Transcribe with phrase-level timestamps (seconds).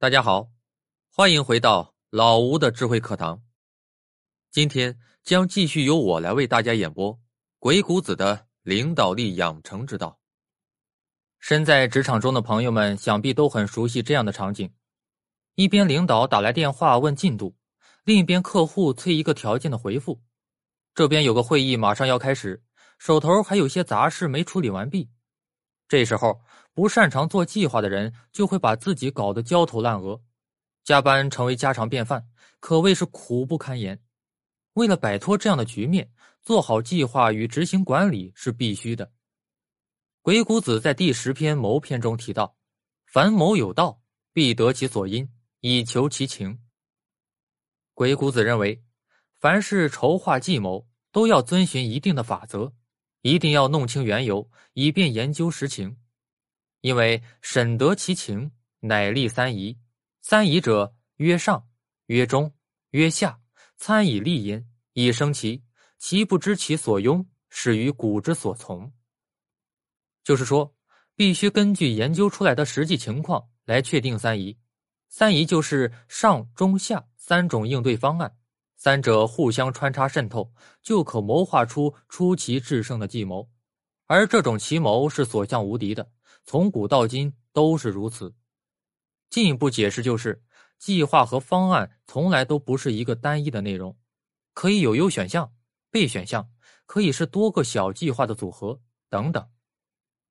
[0.00, 0.48] 大家好，
[1.10, 3.42] 欢迎回到老吴的智慧课堂。
[4.48, 7.12] 今天将继续由我来为大家演播
[7.58, 10.06] 《鬼谷子的领导力养成之道》。
[11.40, 14.72] 身在职场中的朋友们，想必都很熟悉这样的场景：
[15.56, 17.56] 一边领导打来电话问进度，
[18.04, 20.22] 另一边客户催一个条件的回复。
[20.94, 22.62] 这边有个会议马上要开始，
[22.98, 25.10] 手头还有些杂事没处理完毕。
[25.88, 26.40] 这时候，
[26.74, 30.20] 不擅长做计划的人就会把自己搞得焦头烂额，
[30.84, 32.28] 加班成为家常便饭，
[32.60, 33.98] 可谓是苦不堪言。
[34.74, 36.12] 为了摆脱这样的局面，
[36.42, 39.10] 做好计划与执行管理是必须的。
[40.20, 42.54] 鬼谷子在第十篇谋篇中提到
[43.06, 45.28] ：“凡谋有道，必得其所因，
[45.60, 46.60] 以求其情。”
[47.94, 48.84] 鬼谷子认为，
[49.40, 52.74] 凡是筹划计谋，都要遵循一定的法则。
[53.22, 55.96] 一定要弄清缘由，以便研究实情。
[56.80, 59.76] 因为审得其情，乃立三仪。
[60.22, 61.68] 三仪者，曰上，
[62.06, 62.54] 曰中，
[62.90, 63.40] 曰下。
[63.76, 65.62] 参以立焉，以生其。
[65.98, 68.92] 其不知其所拥，始于古之所从。
[70.22, 70.74] 就是说，
[71.16, 74.56] 必须根据研究出来的实际情况来确定三仪。
[75.08, 78.37] 三仪就是上、中、下三种应对方案。
[78.78, 83.50] 三者互相穿插渗透，就可谋划出出奇制胜的计谋，
[84.06, 86.08] 而这种奇谋是所向无敌的，
[86.44, 88.32] 从古到今都是如此。
[89.30, 90.40] 进一步解释就是，
[90.78, 93.98] 计划和方案从来都不是一个单一的内容，
[94.54, 95.52] 可以有优选项、
[95.90, 96.48] 备选项，
[96.86, 99.44] 可以是多个小计划的组合等等。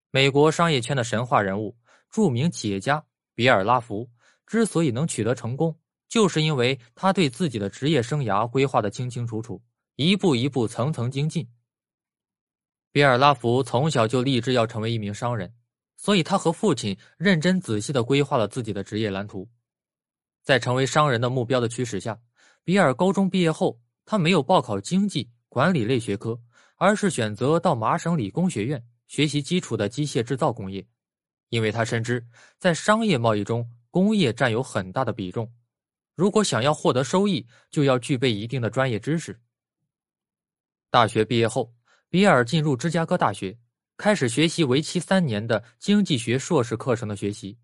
[0.10, 1.78] 美国商业圈的神话人物、
[2.10, 4.10] 著名企业家比尔·拉福
[4.46, 5.78] 之所以能取得成功。
[6.08, 9.62] 就是因为他对自己的职业生涯规划的清清楚楚，
[9.96, 11.48] 一步一步层层精进。
[12.92, 15.54] 比尔·拉福从小就立志要成为一名商人，
[15.98, 19.48] 所以他和父亲认真仔细的规划了自己的职业蓝图。
[20.44, 22.18] 在成为商人的目标的驱使下，
[22.64, 26.40] 比尔高中毕业后，他没有报考经济管理类学科，
[26.78, 30.88] 而是选择到麻省理工学院学习基础的机械制造工业，
[31.50, 32.26] 因为他深知
[32.58, 35.52] 在商业贸易中，工业占有很大的比重。
[36.18, 39.40] 如果想要获得收益，就要具备一定的专业知识。
[40.90, 41.72] 大学毕业后，
[42.10, 43.56] 比尔进入芝加哥大学，
[43.98, 47.56] 开始学习为期三年的经济学硕士课程的学习，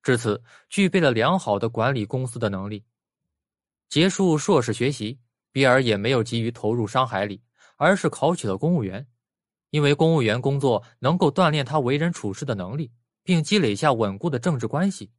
[0.00, 2.84] 至此具备了良好的管理公司的能力。
[3.88, 5.18] 结束硕士学习，
[5.50, 7.42] 比尔也没有急于投入商海里，
[7.78, 9.04] 而是考取了公务员，
[9.70, 12.92] 因为公务员工作能够锻炼他为人处事的能力，
[13.24, 15.10] 并积累下稳固的政治关系。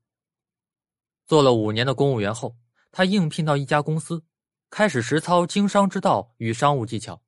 [1.26, 2.56] 做了五年的公务员后，
[2.92, 4.24] 他应聘到一家公司，
[4.70, 7.22] 开始实操经商之道与商务技巧。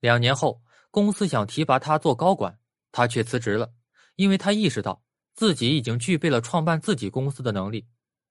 [0.00, 2.58] 两年后，公司想提拔他做高管，
[2.90, 3.70] 他却辞职了，
[4.16, 5.02] 因为他意识到
[5.34, 7.86] 自己已经具备了创办自己公司的能力。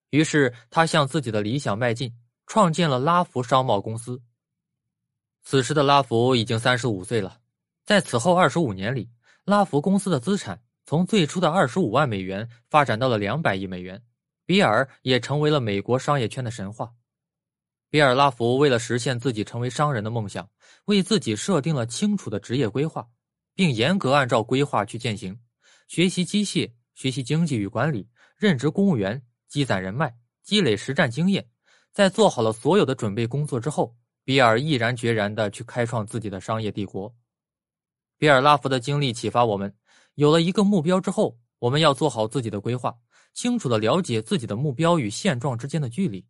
[0.10, 2.12] 于是，他向自己的理想迈进，
[2.48, 4.20] 创建了拉福商贸公司。
[5.44, 7.40] 此时的拉福已经三十五岁了，
[7.86, 9.10] 在此后二十五年里，
[9.46, 14.04] 拉福公司的资产从最初的二十五万美元发展到了两百亿美元。
[14.50, 16.92] 比尔也成为了美国商业圈的神话。
[17.88, 20.50] 比尔·拉福为了实现自己成为商人的梦想，
[20.86, 23.08] 为自己设定了清楚的职业规划，
[23.54, 25.40] 并严格按照规划去践行。
[25.88, 30.12] 学习机械，学习经济与管理，任职公务员，积攒人脉，
[30.42, 31.48] 积累实战经验。
[31.92, 37.16] 在做好了所有的准备工作之后，比尔毅然决然地去开创自己的商业帝国。
[38.18, 39.72] 比尔·拉福的经历启发我们：
[40.16, 42.98] 有了一个目标之后，我们要做好自己的规划。
[43.34, 46.26] 清楚的了解自己的目标与现状之间的距离，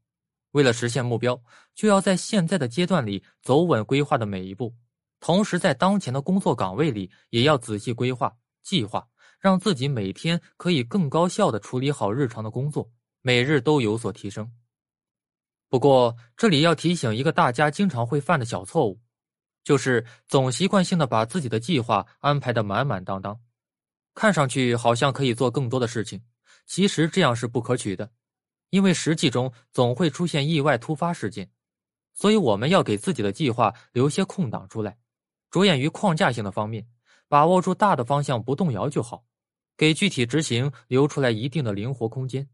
[0.52, 1.42] 为了实现目标，
[1.74, 4.76] 就要在现在的阶段里走稳规划的每一步，
[5.20, 9.08] 同时在当前的工作岗位里也要仔细规划计划，
[9.40, 12.90] 让自己每天可以更高效的处理好日常的工作，
[13.22, 14.52] 每日都有所提升。
[15.70, 19.00] 不过，这里要提醒一个大家经常会犯的小错误，
[19.64, 23.40] 就是总习惯性的把自己的计划安排的满满当当，
[24.16, 26.22] 看上去好像可以做更多的事情。
[26.70, 28.12] 其实这样是不可取的，
[28.70, 31.50] 因为实际中总会出现意外突发事件，
[32.14, 35.00] 所以我们要给自己的计划留些空档出来，
[35.50, 36.88] 着眼于框架性的方面，
[37.28, 39.26] 把握住大的方向不动摇就好，
[39.76, 42.48] 给具体执行留出来一定的灵活空间。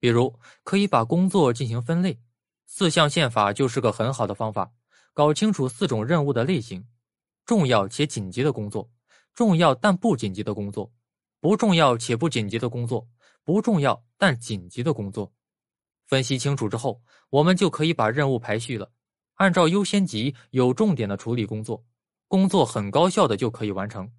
[0.00, 2.18] 比如，可以把工作进行分类，
[2.64, 4.72] 四象限法就是个很好的方法。
[5.12, 6.88] 搞清楚四种任务的类型：
[7.44, 8.90] 重要且紧急的工作，
[9.34, 10.90] 重要但不紧急的工作，
[11.40, 13.06] 不重要且不紧急的工作。
[13.48, 15.32] 不重要但紧急的工作，
[16.04, 17.00] 分析清楚之后，
[17.30, 18.92] 我们就可以把任务排序了，
[19.36, 21.82] 按照优先级有重点的处理工作，
[22.26, 24.12] 工作很高效的就可以完成。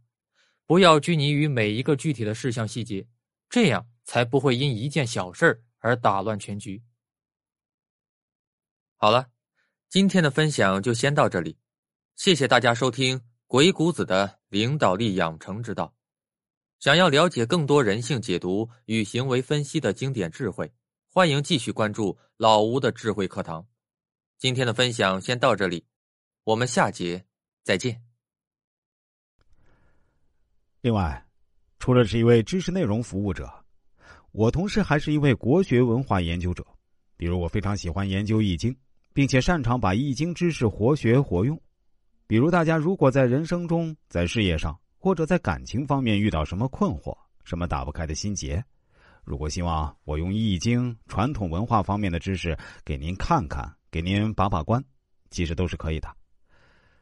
[0.65, 3.07] 不要拘泥于每一个具体的事项细节，
[3.51, 6.81] 这样才不会因一件小事而打乱全局。
[8.95, 9.27] 好了，
[9.89, 11.55] 今天的分享就先到这里，
[12.15, 15.93] 谢谢大家收听鬼谷子的领导力养成之道。
[16.79, 20.71] 想要了解更多人性解读与行为分析的经典智慧，
[21.11, 23.67] 欢迎继续关注老吴的智慧课堂。
[24.37, 25.83] 今天的分享先到这里，
[26.45, 27.21] 我们下节
[27.63, 28.01] 再见。
[30.79, 31.27] 另外，
[31.79, 33.51] 除了是一位知识内容服务者，
[34.31, 36.65] 我同时还是一位国学文化研究者。
[37.17, 38.73] 比如，我非常喜欢研究《易经》，
[39.11, 41.61] 并且擅长把《易经》知识活学活用。
[42.25, 48.61] 比如，大家如果在人生中、在事业上，或者在感情方面遇到什么困惑、什么打不开的心结，
[49.23, 54.83] 如果希望我用《易经》传统文化方面的知识给您看看、给您把把关，
[55.31, 56.13] 其实都是可以的。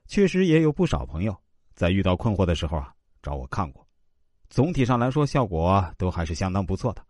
[0.05, 1.35] 确实也有不少朋友
[1.73, 3.85] 在遇到困惑的时候啊找我看过，
[4.47, 7.03] 总体上来说效果都还是相当不错的。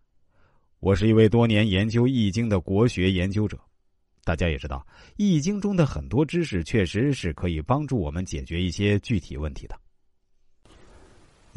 [0.79, 3.59] 我是一位多年研究《易经》的国学研究者，
[4.23, 4.87] 大家也知道，
[5.17, 9.77] 《易经》中的很多知识确实是可以帮助我们解决一些具体问题的。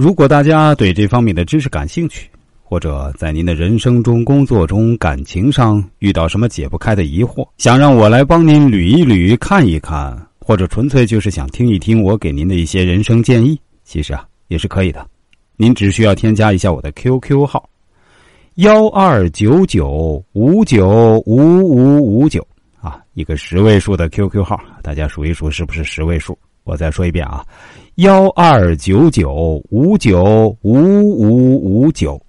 [0.01, 2.31] 如果大家对这方面的知识感兴趣，
[2.63, 15.07] 或者在您的人生中、工作中、感情上遇到什么解不开的疑惑，想让我来帮您捋一捋、看一看，或者纯粹就是想听一听我给您的一些人生建议，其实啊也是可以的。
[15.59, 17.69] 您只需要添加一下我的 QQ 号：
[18.55, 22.43] 幺二九九五九五五五九
[22.81, 26.39] 啊，一个十位数的 QQ 号，大家数一数是不是十位数？
[26.65, 27.45] 我再说一遍啊。
[27.97, 32.21] 幺二九九五九五五五九。